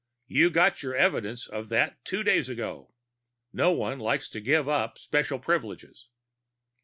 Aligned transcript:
You 0.25 0.49
got 0.49 0.81
your 0.81 0.95
evidence 0.95 1.45
of 1.45 1.69
that 1.69 2.03
two 2.03 2.23
days 2.23 2.49
ago. 2.49 2.91
No 3.53 3.71
one 3.71 3.99
likes 3.99 4.27
to 4.29 4.39
give 4.39 4.67
up 4.67 4.97
special 4.97 5.37
privileges." 5.37 6.07